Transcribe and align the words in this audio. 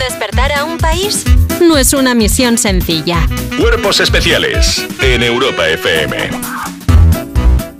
Despertar 0.00 0.50
a 0.52 0.64
un 0.64 0.78
país 0.78 1.24
no 1.60 1.76
es 1.76 1.92
una 1.92 2.14
misión 2.14 2.56
sencilla. 2.56 3.28
Cuerpos 3.60 4.00
especiales 4.00 4.82
en 5.02 5.22
Europa 5.22 5.68
FM. 5.68 6.16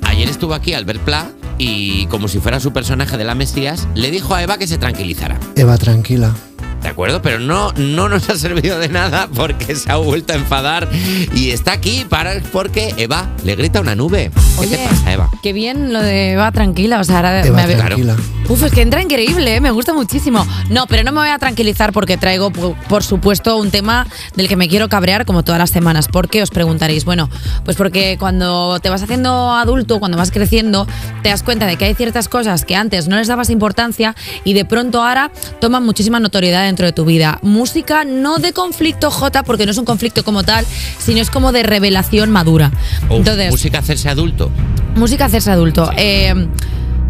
Ayer 0.02 0.28
estuvo 0.28 0.52
aquí 0.52 0.74
Albert 0.74 1.00
Pla 1.00 1.30
y, 1.56 2.04
como 2.06 2.28
si 2.28 2.38
fuera 2.38 2.60
su 2.60 2.74
personaje 2.74 3.16
de 3.16 3.24
la 3.24 3.34
Mesías, 3.34 3.88
le 3.94 4.10
dijo 4.10 4.34
a 4.34 4.42
Eva 4.42 4.58
que 4.58 4.66
se 4.66 4.76
tranquilizara. 4.76 5.40
Eva, 5.56 5.78
tranquila. 5.78 6.34
¿De 6.82 6.88
acuerdo? 6.88 7.22
Pero 7.22 7.38
no, 7.38 7.72
no 7.72 8.10
nos 8.10 8.28
ha 8.28 8.36
servido 8.36 8.78
de 8.78 8.88
nada 8.88 9.28
porque 9.34 9.74
se 9.74 9.90
ha 9.90 9.96
vuelto 9.96 10.34
a 10.34 10.36
enfadar 10.36 10.88
y 11.34 11.50
está 11.50 11.72
aquí 11.72 12.04
para 12.06 12.40
porque 12.52 12.94
Eva 12.98 13.30
le 13.44 13.56
grita 13.56 13.80
una 13.80 13.94
nube. 13.94 14.30
¿Qué 14.34 14.60
Oye, 14.60 14.76
te 14.76 14.88
pasa, 14.88 15.12
Eva? 15.12 15.30
Qué 15.42 15.54
bien 15.54 15.92
lo 15.92 16.02
de 16.02 16.32
Eva 16.32 16.52
tranquila, 16.52 17.00
o 17.00 17.04
sea, 17.04 17.16
ahora 17.16 17.44
Eva, 17.46 17.66
me 17.66 17.74
tranquila. 17.74 18.16
Uf, 18.50 18.64
es 18.64 18.72
que 18.72 18.82
entra 18.82 19.00
increíble, 19.00 19.54
¿eh? 19.54 19.60
me 19.60 19.70
gusta 19.70 19.94
muchísimo. 19.94 20.44
No, 20.70 20.88
pero 20.88 21.04
no 21.04 21.12
me 21.12 21.20
voy 21.20 21.28
a 21.28 21.38
tranquilizar 21.38 21.92
porque 21.92 22.16
traigo, 22.16 22.50
por, 22.50 23.04
supuesto, 23.04 23.56
un 23.56 23.70
tema 23.70 24.08
del 24.34 24.48
que 24.48 24.56
me 24.56 24.68
quiero 24.68 24.88
cabrear 24.88 25.24
como 25.24 25.44
todas 25.44 25.60
las 25.60 25.70
semanas. 25.70 26.08
¿Por 26.08 26.28
qué 26.28 26.42
os 26.42 26.50
preguntaréis? 26.50 27.04
Bueno, 27.04 27.30
pues 27.64 27.76
porque 27.76 28.16
cuando 28.18 28.80
te 28.80 28.88
vas 28.88 29.04
haciendo 29.04 29.52
adulto, 29.52 30.00
cuando 30.00 30.18
vas 30.18 30.32
creciendo, 30.32 30.88
te 31.22 31.28
das 31.28 31.44
cuenta 31.44 31.68
de 31.68 31.76
que 31.76 31.84
hay 31.84 31.94
ciertas 31.94 32.28
cosas 32.28 32.64
que 32.64 32.74
antes 32.74 33.06
no 33.06 33.14
les 33.14 33.28
dabas 33.28 33.50
importancia 33.50 34.16
y 34.42 34.52
de 34.52 34.64
pronto 34.64 35.00
ahora 35.00 35.30
toman 35.60 35.84
muchísima 35.84 36.18
notoriedad 36.18 36.64
dentro 36.64 36.86
de 36.86 36.92
tu 36.92 37.04
vida. 37.04 37.38
Música 37.42 38.04
no 38.04 38.38
de 38.38 38.52
conflicto 38.52 39.12
J, 39.12 39.44
porque 39.44 39.64
no 39.64 39.70
es 39.70 39.78
un 39.78 39.84
conflicto 39.84 40.24
como 40.24 40.42
tal, 40.42 40.66
sino 40.98 41.20
es 41.20 41.30
como 41.30 41.52
de 41.52 41.62
revelación 41.62 42.32
madura. 42.32 42.72
Uf, 43.04 43.18
Entonces, 43.18 43.52
música 43.52 43.78
hacerse 43.78 44.08
adulto. 44.08 44.50
Música 44.96 45.26
hacerse 45.26 45.52
adulto. 45.52 45.88
Eh, 45.96 46.48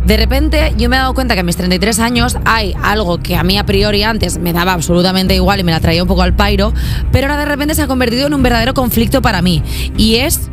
de 0.07 0.17
repente 0.17 0.75
yo 0.77 0.89
me 0.89 0.97
he 0.97 0.99
dado 0.99 1.15
cuenta 1.15 1.35
que 1.35 1.41
a 1.41 1.45
mis 1.45 1.57
33 1.57 1.99
años 2.01 2.39
hay 2.45 2.75
algo 2.83 3.19
que 3.19 3.37
a 3.37 3.43
mí 3.43 3.59
a 3.59 3.65
priori 3.65 4.03
antes 4.03 4.39
me 4.39 4.53
daba 4.53 4.73
absolutamente 4.73 5.35
igual 5.35 5.61
y 5.61 5.65
me 5.65 5.73
la 5.73 5.81
traía 5.81 6.03
un 6.03 6.09
poco 6.09 6.23
al 6.23 6.35
pairo, 6.35 6.73
pero 7.13 7.27
ahora 7.27 7.39
de 7.39 7.45
repente 7.45 7.75
se 7.75 7.83
ha 7.83 7.87
convertido 7.87 8.27
en 8.27 8.35
un 8.35 8.43
verdadero 8.43 8.75
conflicto 8.75 9.23
para 9.23 9.43
mí. 9.43 9.63
Y 9.97 10.17
es 10.17 10.51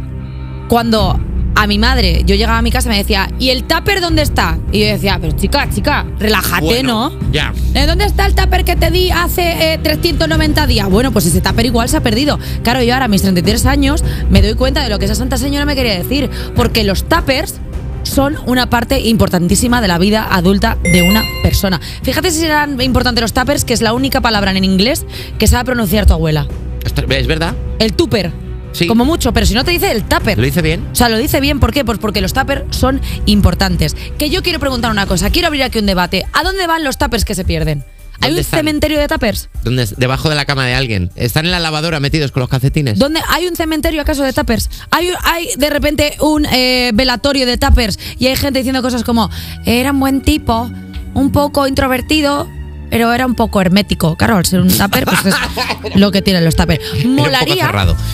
cuando 0.68 1.20
a 1.58 1.66
mi 1.66 1.80
madre, 1.80 2.22
yo 2.24 2.36
llegaba 2.36 2.60
a 2.60 2.62
mi 2.62 2.70
casa 2.70 2.88
y 2.88 2.92
me 2.92 2.98
decía, 2.98 3.32
¿y 3.40 3.50
el 3.50 3.64
tupper 3.64 4.00
dónde 4.00 4.22
está? 4.22 4.60
Y 4.72 4.82
yo 4.82 4.86
decía, 4.86 5.18
pero 5.20 5.34
chica, 5.34 5.68
chica, 5.72 6.06
relájate, 6.20 6.64
Bueno, 6.64 7.10
¿no? 7.10 7.32
Ya. 7.32 7.52
¿De 7.74 7.88
dónde 7.88 8.06
está 8.06 8.28
el 8.28 8.36
tupper 8.36 8.64
que 8.64 8.76
te 8.76 8.92
di 8.92 9.10
hace 9.10 9.74
eh, 9.74 9.80
390 9.82 10.68
días? 10.68 10.88
Bueno, 10.88 11.12
pues 11.12 11.26
ese 11.26 11.42
tupper 11.42 11.66
igual 11.66 11.90
se 11.90 11.98
ha 11.98 12.02
perdido. 12.02 12.38
Claro, 12.62 12.84
yo 12.84 12.94
ahora 12.94 13.06
a 13.06 13.08
mis 13.08 13.24
33 13.24 13.66
años 13.66 14.04
me 14.30 14.44
doy 14.44 14.54
cuenta 14.54 14.84
de 14.84 14.90
lo 14.90 15.00
que 15.00 15.06
esa 15.06 15.16
santa 15.16 15.38
señora 15.38 15.66
me 15.66 15.76
quería 15.76 15.96
decir. 15.96 16.30
Porque 16.56 16.84
los 16.84 17.06
tuppers 17.06 17.60
son 18.08 18.38
una 18.46 18.70
parte 18.70 19.00
importantísima 19.02 19.82
de 19.82 19.88
la 19.88 19.98
vida 19.98 20.28
adulta 20.30 20.78
de 20.84 21.02
una 21.04 21.24
persona. 21.44 21.80
Fíjate 22.04 22.32
si 22.32 22.40
serán 22.40 22.80
importantes 22.82 23.22
los 23.22 23.34
tuppers, 23.34 23.66
que 23.66 23.74
es 23.74 23.82
la 23.82 23.94
única 23.94 24.22
palabra 24.22 24.52
en 24.52 24.64
inglés 24.64 25.06
que 25.38 25.48
sabe 25.48 25.66
pronunciar 25.66 26.06
tu 26.06 26.14
abuela. 26.14 26.48
Esto- 26.84 27.04
¿Es 27.10 27.28
verdad? 27.28 27.54
El 27.80 27.94
tupper. 27.94 28.32
Sí. 28.74 28.86
Como 28.88 29.06
mucho, 29.06 29.34
pero 29.34 29.46
si 29.46 29.54
no 29.56 29.64
te 29.64 29.72
dice 29.72 29.92
el 29.92 30.04
tupper. 30.04 30.38
¿Lo 30.38 30.44
dice 30.44 30.62
bien? 30.62 30.86
O 30.92 30.96
sea, 30.96 31.10
lo 31.10 31.18
dice 31.18 31.40
bien, 31.42 31.60
¿por 31.60 31.72
qué? 31.74 31.84
Pues 31.84 31.98
porque 32.00 32.22
los 32.22 32.34
tuppers 32.34 32.64
son 32.76 33.02
importantes. 33.26 33.96
Que 34.20 34.30
yo 34.30 34.44
quiero 34.44 34.60
preguntar 34.60 34.92
una 34.92 35.06
cosa, 35.08 35.30
quiero 35.30 35.48
abrir 35.48 35.64
aquí 35.64 35.80
un 35.80 35.86
debate. 35.86 36.26
¿A 36.34 36.44
dónde 36.44 36.68
van 36.68 36.84
los 36.84 36.98
tuppers 36.98 37.26
que 37.26 37.34
se 37.36 37.44
pierden? 37.44 37.84
¿Hay 38.20 38.30
¿Dónde 38.30 38.36
un 38.36 38.40
están? 38.40 38.60
cementerio 38.60 39.00
de 39.00 39.08
tuppers? 39.08 39.50
¿Dónde 39.64 39.84
es? 39.84 39.96
Debajo 39.98 40.30
de 40.30 40.36
la 40.36 40.46
cama 40.46 40.66
de 40.66 40.74
alguien. 40.74 41.12
¿Están 41.16 41.46
en 41.46 41.52
la 41.52 41.60
lavadora 41.60 42.00
metidos 42.00 42.32
con 42.32 42.42
los 42.42 42.50
calcetines? 42.50 42.98
¿Dónde 42.98 43.20
hay 43.30 43.48
un 43.48 43.56
cementerio 43.56 44.02
acaso 44.02 44.24
de 44.24 44.34
tuppers? 44.34 44.70
¿Hay, 44.92 45.10
hay 45.24 45.50
de 45.58 45.70
repente 45.70 46.16
un 46.22 46.46
eh, 46.46 46.92
velatorio 46.94 47.46
de 47.46 47.58
tuppers 47.58 48.00
y 48.18 48.28
hay 48.28 48.36
gente 48.36 48.60
diciendo 48.60 48.82
cosas 48.82 49.04
como 49.04 49.30
era 49.66 49.92
un 49.92 50.00
buen 50.00 50.22
tipo, 50.22 50.70
un 51.14 51.32
poco 51.32 51.68
introvertido, 51.68 52.48
pero 52.90 53.12
era 53.14 53.26
un 53.26 53.36
poco 53.36 53.62
hermético. 53.62 54.16
Claro, 54.16 54.38
al 54.38 54.46
ser 54.46 54.62
un 54.62 54.70
tupper, 54.70 55.06
pues 55.06 55.26
es 55.26 55.36
lo 55.96 56.10
que 56.12 56.22
tienen 56.22 56.44
los 56.46 56.56
tuppers. 56.56 56.84
Molaría. 57.06 57.70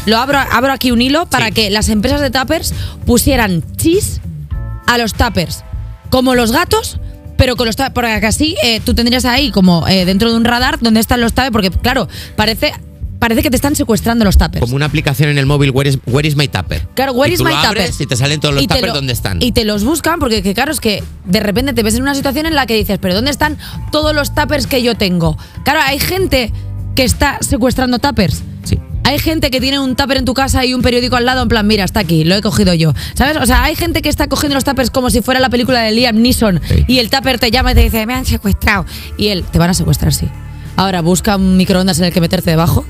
Lo 0.05 0.17
abro, 0.17 0.39
abro 0.39 0.73
aquí 0.73 0.91
un 0.91 1.01
hilo 1.01 1.27
para 1.27 1.47
Sí. 1.47 1.51
que 1.53 1.69
las 1.69 1.89
empresas 1.89 2.19
de 2.21 2.29
tuppers 2.31 2.73
pusieran 3.05 3.63
chis 3.77 4.19
a 4.87 4.97
los 4.97 5.13
tuppers. 5.13 5.63
Como 6.09 6.35
los 6.35 6.51
gatos. 6.51 6.99
Pero 7.37 7.55
con 7.55 7.65
los 7.65 7.75
tuppers, 7.75 7.93
porque 7.93 8.07
así 8.27 8.55
eh, 8.63 8.79
tú 8.83 8.93
tendrías 8.93 9.25
ahí 9.25 9.51
como 9.51 9.87
eh, 9.87 10.05
dentro 10.05 10.29
de 10.31 10.37
un 10.37 10.45
radar 10.45 10.79
donde 10.79 10.99
están 10.99 11.19
los 11.21 11.33
tuppers, 11.33 11.51
porque 11.51 11.71
claro, 11.71 12.07
parece, 12.35 12.71
parece 13.19 13.41
que 13.41 13.49
te 13.49 13.55
están 13.55 13.75
secuestrando 13.75 14.23
los 14.25 14.37
tuppers. 14.37 14.59
Como 14.59 14.75
una 14.75 14.85
aplicación 14.85 15.29
en 15.29 15.37
el 15.37 15.45
móvil, 15.45 15.71
Where 15.71 15.89
is, 15.89 15.97
where 16.05 16.27
is 16.27 16.35
my 16.35 16.47
tupper? 16.47 16.87
Claro, 16.93 17.13
where 17.13 17.29
Y 17.31 17.33
is 17.33 17.39
tú 17.39 17.45
my 17.45 17.51
lo 17.51 17.55
tupper? 17.57 17.69
abres 17.81 17.99
Y 17.99 18.05
te 18.05 18.15
salen 18.15 18.39
todos 18.39 18.53
los 18.55 18.63
tuppers 18.67 18.87
lo- 18.87 18.93
donde 18.93 19.13
están. 19.13 19.41
Y 19.41 19.51
te 19.51 19.65
los 19.65 19.83
buscan 19.83 20.19
porque, 20.19 20.41
que, 20.43 20.53
claro, 20.53 20.71
es 20.71 20.79
que 20.79 21.03
de 21.25 21.39
repente 21.39 21.73
te 21.73 21.83
ves 21.83 21.95
en 21.95 22.03
una 22.03 22.13
situación 22.15 22.45
en 22.45 22.53
la 22.55 22.65
que 22.65 22.75
dices, 22.75 22.99
pero 23.01 23.15
¿dónde 23.15 23.31
están 23.31 23.57
todos 23.91 24.13
los 24.15 24.33
tuppers 24.35 24.67
que 24.67 24.83
yo 24.83 24.95
tengo? 24.95 25.37
Claro, 25.65 25.79
hay 25.83 25.99
gente 25.99 26.51
que 26.95 27.03
está 27.03 27.39
secuestrando 27.41 27.97
tuppers. 27.99 28.43
Sí. 28.63 28.77
Hay 29.05 29.19
gente 29.19 29.51
que 29.51 29.59
tiene 29.59 29.79
un 29.79 29.95
tupper 29.95 30.17
en 30.17 30.25
tu 30.25 30.33
casa 30.33 30.65
y 30.65 30.73
un 30.73 30.81
periódico 30.81 31.15
al 31.17 31.25
lado, 31.25 31.41
en 31.43 31.49
plan, 31.49 31.67
mira, 31.67 31.83
está 31.83 31.99
aquí, 31.99 32.23
lo 32.23 32.35
he 32.35 32.41
cogido 32.41 32.73
yo. 32.73 32.93
¿Sabes? 33.15 33.37
O 33.37 33.45
sea, 33.45 33.63
hay 33.63 33.75
gente 33.75 34.01
que 34.01 34.09
está 34.09 34.27
cogiendo 34.27 34.55
los 34.55 34.63
tuppers 34.63 34.89
como 34.91 35.09
si 35.09 35.21
fuera 35.21 35.39
la 35.39 35.49
película 35.49 35.81
de 35.81 35.91
Liam 35.91 36.21
Neeson 36.21 36.61
Sí. 36.67 36.85
y 36.87 36.99
el 36.99 37.09
tupper 37.09 37.37
te 37.37 37.51
llama 37.51 37.73
y 37.73 37.75
te 37.75 37.81
dice, 37.81 38.05
me 38.05 38.13
han 38.13 38.25
secuestrado. 38.25 38.85
Y 39.17 39.27
él, 39.27 39.43
te 39.43 39.59
van 39.59 39.69
a 39.69 39.73
secuestrar, 39.73 40.13
sí. 40.13 40.27
Ahora 40.75 41.01
busca 41.01 41.35
un 41.35 41.57
microondas 41.57 41.99
en 41.99 42.05
el 42.05 42.13
que 42.13 42.21
meterte 42.21 42.49
debajo. 42.49 42.85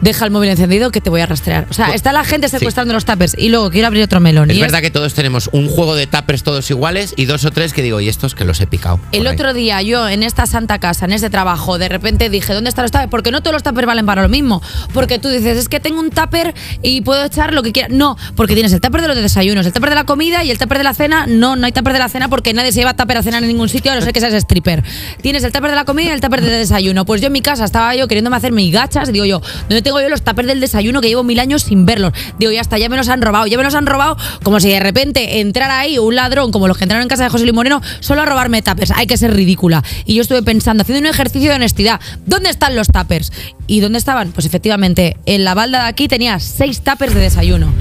Deja 0.00 0.24
el 0.24 0.30
móvil 0.30 0.50
encendido 0.50 0.90
que 0.90 1.00
te 1.00 1.10
voy 1.10 1.20
a 1.20 1.26
rastrear. 1.26 1.66
O 1.70 1.74
sea, 1.74 1.94
está 1.94 2.12
la 2.12 2.24
gente 2.24 2.48
secuestrando 2.48 2.94
los 2.94 3.04
tuppers. 3.04 3.34
Y 3.36 3.48
luego 3.48 3.70
quiero 3.70 3.86
abrir 3.86 4.02
otro 4.02 4.20
melón. 4.20 4.50
Es 4.50 4.56
y 4.56 4.60
verdad 4.60 4.80
que 4.80 4.90
todos 4.90 5.14
tenemos 5.14 5.50
un 5.52 5.68
juego 5.68 5.94
de 5.94 6.06
tuppers 6.06 6.42
todos 6.42 6.70
iguales 6.70 7.14
y 7.16 7.26
dos 7.26 7.44
o 7.44 7.50
tres 7.50 7.72
que 7.72 7.82
digo, 7.82 8.00
y 8.00 8.08
estos 8.08 8.34
que 8.34 8.44
los 8.44 8.60
he 8.60 8.66
picado. 8.66 9.00
El 9.12 9.26
ahí. 9.26 9.34
otro 9.34 9.54
día 9.54 9.82
yo 9.82 10.08
en 10.08 10.22
esta 10.22 10.46
santa 10.46 10.78
casa, 10.78 11.04
en 11.04 11.12
este 11.12 11.30
trabajo, 11.30 11.78
de 11.78 11.88
repente 11.88 12.30
dije, 12.30 12.54
¿dónde 12.54 12.70
están 12.70 12.84
los 12.84 12.92
tuppers? 12.92 13.10
Porque 13.10 13.30
no 13.30 13.42
todos 13.42 13.54
los 13.54 13.62
tuppers 13.62 13.86
valen 13.86 14.06
para 14.06 14.22
lo 14.22 14.28
mismo. 14.28 14.62
Porque 14.92 15.18
tú 15.18 15.28
dices, 15.28 15.58
es 15.58 15.68
que 15.68 15.80
tengo 15.80 16.00
un 16.00 16.10
tupper 16.10 16.54
y 16.82 17.00
puedo 17.02 17.24
echar 17.24 17.52
lo 17.52 17.62
que 17.62 17.72
quiera. 17.72 17.88
No, 17.90 18.16
porque 18.36 18.54
tienes 18.54 18.72
el 18.72 18.80
tupper 18.80 19.02
de 19.02 19.08
los 19.08 19.16
desayunos, 19.16 19.66
el 19.66 19.72
tupper 19.72 19.90
de 19.90 19.96
la 19.96 20.04
comida 20.04 20.44
y 20.44 20.50
el 20.50 20.58
tupper 20.58 20.78
de 20.78 20.84
la 20.84 20.94
cena. 20.94 21.26
No, 21.26 21.56
no 21.56 21.66
hay 21.66 21.72
tupper 21.72 21.92
de 21.92 21.98
la 21.98 22.08
cena 22.08 22.28
porque 22.28 22.52
nadie 22.54 22.72
se 22.72 22.80
lleva 22.80 22.94
tupper 22.94 23.18
a 23.18 23.22
cenar 23.22 23.42
en 23.42 23.48
ningún 23.48 23.68
sitio, 23.68 23.92
a 23.92 23.94
no 23.94 24.00
ser 24.00 24.12
que 24.12 24.20
seas 24.20 24.34
stripper. 24.34 24.82
Tienes 25.20 25.44
el 25.44 25.52
tupper 25.52 25.70
de 25.70 25.76
la 25.76 25.84
comida 25.84 26.10
y 26.10 26.12
el 26.12 26.20
tupper 26.20 26.40
del 26.40 26.50
desayuno. 26.50 27.04
Pues 27.04 27.20
yo 27.20 27.26
en 27.26 27.32
mi 27.32 27.42
casa 27.42 27.64
estaba 27.64 27.94
yo 27.94 28.08
queriéndome 28.08 28.36
hacer 28.36 28.52
mis 28.52 28.72
gachas 28.72 29.08
y 29.08 29.12
digo 29.12 29.24
yo, 29.24 29.40
¿dónde 29.68 29.82
tengo 29.82 29.89
yo 29.98 30.08
los 30.08 30.22
tuppers 30.22 30.46
del 30.46 30.60
desayuno 30.60 31.00
que 31.00 31.08
llevo 31.08 31.24
mil 31.24 31.40
años 31.40 31.62
sin 31.62 31.86
verlos? 31.86 32.12
Digo, 32.38 32.52
ya 32.52 32.60
está, 32.60 32.78
ya 32.78 32.88
me 32.88 32.96
los 32.96 33.08
han 33.08 33.22
robado, 33.22 33.46
ya 33.46 33.56
me 33.56 33.64
los 33.64 33.74
han 33.74 33.86
robado 33.86 34.16
como 34.42 34.60
si 34.60 34.68
de 34.68 34.80
repente 34.80 35.40
entrara 35.40 35.80
ahí 35.80 35.98
un 35.98 36.14
ladrón 36.14 36.52
como 36.52 36.68
los 36.68 36.76
que 36.76 36.84
entraron 36.84 37.02
en 37.02 37.08
casa 37.08 37.24
de 37.24 37.30
José 37.30 37.44
Luis 37.44 37.54
Moreno 37.54 37.80
solo 38.00 38.22
a 38.22 38.26
robarme 38.26 38.62
tuppers. 38.62 38.90
Hay 38.92 39.06
que 39.06 39.16
ser 39.16 39.34
ridícula. 39.34 39.82
Y 40.04 40.14
yo 40.14 40.22
estuve 40.22 40.42
pensando, 40.42 40.82
haciendo 40.82 41.08
un 41.08 41.12
ejercicio 41.14 41.48
de 41.48 41.56
honestidad, 41.56 42.00
¿dónde 42.26 42.50
están 42.50 42.76
los 42.76 42.88
tuppers? 42.88 43.32
¿Y 43.66 43.80
dónde 43.80 43.98
estaban? 43.98 44.32
Pues 44.32 44.46
efectivamente, 44.46 45.16
en 45.26 45.44
la 45.44 45.54
balda 45.54 45.84
de 45.84 45.88
aquí 45.88 46.08
tenía 46.08 46.38
seis 46.38 46.82
tuppers 46.82 47.14
de 47.14 47.20
desayuno. 47.20 47.72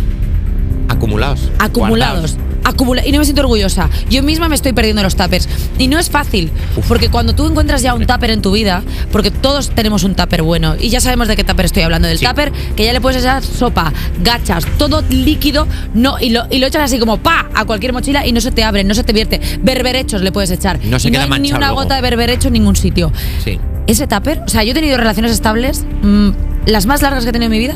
Acumulados. 0.87 1.51
Acumulados. 1.59 2.31
guardados. 2.31 2.48
Acumula 2.63 3.05
y 3.05 3.11
no 3.11 3.19
me 3.19 3.25
siento 3.25 3.41
orgullosa. 3.41 3.89
Yo 4.09 4.21
misma 4.23 4.49
me 4.49 4.55
estoy 4.55 4.73
perdiendo 4.73 5.01
los 5.03 5.15
tuppers. 5.15 5.47
Y 5.77 5.87
no 5.87 5.97
es 5.99 6.09
fácil, 6.09 6.51
porque 6.87 7.09
cuando 7.09 7.33
tú 7.33 7.47
encuentras 7.47 7.81
ya 7.81 7.93
un 7.93 8.05
tupper 8.05 8.31
en 8.31 8.41
tu 8.41 8.51
vida, 8.51 8.83
porque 9.11 9.31
todos 9.31 9.69
tenemos 9.71 10.03
un 10.03 10.15
tupper 10.15 10.43
bueno, 10.43 10.75
y 10.79 10.89
ya 10.89 11.01
sabemos 11.01 11.27
de 11.27 11.35
qué 11.35 11.43
tupper 11.43 11.65
estoy 11.65 11.83
hablando, 11.83 12.07
del 12.07 12.17
Sí. 12.19 12.25
tupper 12.25 12.51
que 12.75 12.85
ya 12.85 12.93
le 12.93 13.01
puedes 13.01 13.21
echar 13.21 13.43
sopa, 13.43 13.91
gachas, 14.23 14.65
todo 14.77 15.03
líquido, 15.09 15.67
no, 15.93 16.19
y 16.19 16.29
lo, 16.29 16.43
y 16.49 16.59
lo 16.59 16.67
echas 16.67 16.83
así 16.83 16.99
como 16.99 17.17
pa 17.17 17.49
a 17.55 17.65
cualquier 17.65 17.93
mochila 17.93 18.25
y 18.27 18.31
no 18.31 18.41
se 18.41 18.51
te 18.51 18.63
abre, 18.63 18.83
no 18.83 18.93
se 18.93 19.03
te 19.03 19.13
vierte. 19.13 19.39
Berberechos 19.61 20.21
le 20.21 20.31
puedes 20.31 20.51
echar. 20.51 20.79
No 20.85 20.99
se 20.99 21.07
y 21.07 21.11
queda 21.11 21.23
hay 21.23 21.39
ni 21.39 21.49
una 21.51 21.59
luego. 21.67 21.75
gota 21.83 21.95
de 21.95 22.01
berberecho 22.01 22.47
en 22.47 22.53
ningún 22.53 22.75
sitio. 22.75 23.11
Sí. 23.43 23.59
Ese 23.87 24.05
tupper, 24.07 24.41
o 24.45 24.49
sea, 24.49 24.63
yo 24.63 24.71
he 24.71 24.75
tenido 24.75 24.97
relaciones 24.97 25.31
estables, 25.31 25.85
mm, 26.03 26.29
las 26.67 26.85
más 26.85 27.01
largas 27.01 27.23
que 27.23 27.29
he 27.29 27.33
tenido 27.33 27.47
en 27.47 27.51
mi 27.51 27.59
vida 27.59 27.75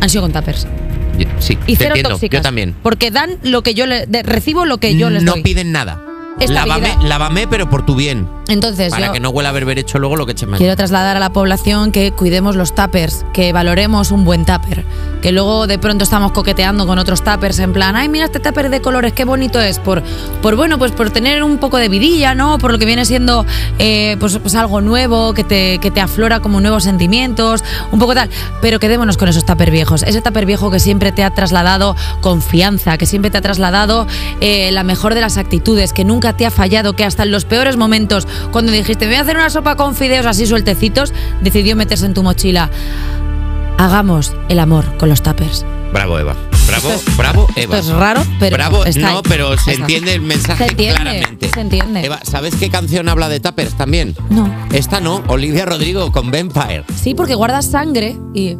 han 0.00 0.08
sido 0.08 0.22
con 0.22 0.32
tuppers. 0.32 0.66
Yo- 1.24 1.30
Sí, 1.40 1.58
Y 1.66 1.76
cero 1.76 1.90
entiendo. 1.90 2.10
tóxicas. 2.10 2.38
Yo 2.38 2.42
también. 2.42 2.74
Porque 2.82 3.10
dan 3.10 3.38
lo 3.42 3.62
que 3.62 3.74
yo 3.74 3.86
le, 3.86 4.06
de- 4.06 4.22
recibo 4.22 4.64
lo 4.64 4.78
que 4.78 4.96
yo 4.96 5.10
les 5.10 5.22
no 5.22 5.32
doy. 5.32 5.42
piden 5.42 5.72
nada. 5.72 6.00
Lávame, 6.48 6.96
lávame, 7.04 7.46
pero 7.46 7.68
por 7.70 7.84
tu 7.86 7.94
bien. 7.94 8.26
Entonces, 8.48 8.90
Para 8.90 9.06
yo 9.06 9.12
que 9.12 9.20
no 9.20 9.30
huela 9.30 9.50
a 9.50 9.52
haber 9.52 9.78
hecho 9.78 9.98
luego 9.98 10.16
lo 10.16 10.26
que 10.26 10.32
eche 10.32 10.46
mal. 10.46 10.58
quiero 10.58 10.76
trasladar 10.76 11.16
a 11.16 11.20
la 11.20 11.30
población 11.32 11.92
que 11.92 12.12
cuidemos 12.12 12.56
los 12.56 12.74
tuppers, 12.74 13.24
que 13.32 13.52
valoremos 13.52 14.10
un 14.10 14.24
buen 14.24 14.44
tupper. 14.44 14.84
Que 15.22 15.30
luego 15.30 15.68
de 15.68 15.78
pronto 15.78 16.02
estamos 16.02 16.32
coqueteando 16.32 16.86
con 16.86 16.98
otros 16.98 17.22
tuppers 17.22 17.60
en 17.60 17.72
plan, 17.72 17.94
ay, 17.94 18.08
mira 18.08 18.24
este 18.24 18.40
tupper 18.40 18.70
de 18.70 18.80
colores, 18.82 19.12
qué 19.12 19.24
bonito 19.24 19.60
es. 19.60 19.78
Por, 19.78 20.02
por 20.42 20.56
bueno, 20.56 20.78
pues 20.78 20.90
por 20.90 21.10
tener 21.10 21.44
un 21.44 21.58
poco 21.58 21.78
de 21.78 21.88
vidilla, 21.88 22.34
¿no? 22.34 22.58
Por 22.58 22.72
lo 22.72 22.78
que 22.78 22.86
viene 22.86 23.04
siendo 23.04 23.46
eh, 23.78 24.16
pues, 24.18 24.36
pues 24.38 24.56
algo 24.56 24.80
nuevo, 24.80 25.32
que 25.34 25.44
te, 25.44 25.78
que 25.78 25.92
te 25.92 26.00
aflora 26.00 26.40
como 26.40 26.60
nuevos 26.60 26.82
sentimientos, 26.82 27.62
un 27.92 28.00
poco 28.00 28.14
tal. 28.14 28.28
Pero 28.60 28.80
quedémonos 28.80 29.16
con 29.16 29.28
esos 29.28 29.44
tupper 29.44 29.70
viejos. 29.70 30.02
Ese 30.02 30.20
tupper 30.20 30.46
viejo 30.46 30.70
que 30.70 30.80
siempre 30.80 31.12
te 31.12 31.22
ha 31.22 31.30
trasladado 31.30 31.94
confianza, 32.20 32.98
que 32.98 33.06
siempre 33.06 33.30
te 33.30 33.38
ha 33.38 33.42
trasladado 33.42 34.06
eh, 34.40 34.72
la 34.72 34.82
mejor 34.82 35.14
de 35.14 35.20
las 35.20 35.36
actitudes, 35.36 35.92
que 35.92 36.04
nunca 36.04 36.36
te 36.36 36.44
ha 36.46 36.50
fallado, 36.50 36.94
que 36.94 37.04
hasta 37.04 37.22
en 37.22 37.30
los 37.30 37.44
peores 37.44 37.76
momentos, 37.76 38.26
cuando 38.50 38.72
dijiste, 38.72 39.06
voy 39.06 39.16
a 39.16 39.20
hacer 39.22 39.36
una 39.36 39.50
sopa 39.50 39.76
con 39.76 39.94
fideos 39.94 40.26
así 40.26 40.46
sueltecitos, 40.46 41.12
decidió 41.40 41.76
meterse 41.76 42.06
en 42.06 42.14
tu 42.14 42.22
mochila. 42.22 42.70
Hagamos 43.78 44.34
el 44.48 44.58
amor 44.60 44.96
con 44.98 45.08
los 45.08 45.22
tuppers. 45.22 45.64
Bravo, 45.92 46.18
Eva. 46.18 46.34
Bravo, 46.68 46.90
es- 46.92 47.16
bravo, 47.16 47.46
Eva. 47.56 47.76
Esto 47.78 47.92
es 47.92 47.98
raro, 47.98 48.22
pero. 48.38 48.56
Bravo, 48.56 48.84
está 48.84 49.10
no, 49.12 49.22
pero 49.22 49.58
se 49.58 49.72
Está. 49.72 49.82
entiende 49.82 50.14
el 50.14 50.20
mensaje 50.22 50.64
Se 50.64 50.70
entiende, 50.70 51.00
claramente. 51.00 51.50
se 51.52 51.60
entiende. 51.60 52.04
Eva, 52.06 52.20
¿sabes 52.22 52.54
qué 52.54 52.70
canción 52.70 53.08
habla 53.08 53.28
de 53.28 53.40
tuppers 53.40 53.74
también? 53.76 54.14
No. 54.30 54.48
Esta 54.72 55.00
no, 55.00 55.22
Olivia 55.26 55.66
Rodrigo 55.66 56.12
con 56.12 56.30
Vampire. 56.30 56.84
Sí, 56.94 57.14
porque 57.14 57.34
guardas 57.34 57.66
sangre 57.66 58.16
y 58.32 58.56